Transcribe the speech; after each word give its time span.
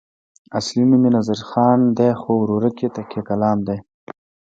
اصلي 0.59 0.83
نوم 0.89 1.03
یې 1.07 1.11
نظرخان 1.17 1.79
دی 1.97 2.09
خو 2.19 2.31
ورورک 2.41 2.75
یې 2.83 2.89
تکیه 2.95 3.21
کلام 3.29 3.57
دی. 3.67 3.77